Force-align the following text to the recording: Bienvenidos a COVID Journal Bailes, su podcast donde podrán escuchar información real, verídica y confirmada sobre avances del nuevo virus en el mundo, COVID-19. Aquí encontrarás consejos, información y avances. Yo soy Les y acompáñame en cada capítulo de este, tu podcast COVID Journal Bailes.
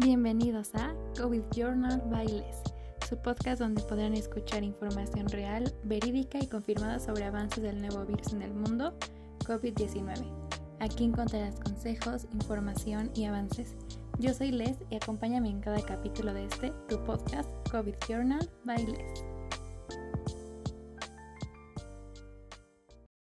Bienvenidos 0.00 0.76
a 0.76 0.94
COVID 1.18 1.42
Journal 1.52 2.00
Bailes, 2.06 2.62
su 3.08 3.16
podcast 3.16 3.60
donde 3.60 3.82
podrán 3.82 4.14
escuchar 4.14 4.62
información 4.62 5.26
real, 5.26 5.74
verídica 5.82 6.38
y 6.38 6.46
confirmada 6.46 7.00
sobre 7.00 7.24
avances 7.24 7.64
del 7.64 7.80
nuevo 7.80 8.06
virus 8.06 8.32
en 8.32 8.42
el 8.42 8.54
mundo, 8.54 8.96
COVID-19. 9.44 10.24
Aquí 10.78 11.02
encontrarás 11.02 11.58
consejos, 11.58 12.28
información 12.32 13.10
y 13.16 13.24
avances. 13.24 13.74
Yo 14.20 14.32
soy 14.32 14.52
Les 14.52 14.76
y 14.88 14.94
acompáñame 14.94 15.50
en 15.50 15.60
cada 15.60 15.80
capítulo 15.80 16.32
de 16.32 16.44
este, 16.44 16.70
tu 16.88 17.02
podcast 17.02 17.50
COVID 17.72 17.94
Journal 18.08 18.48
Bailes. 18.64 19.24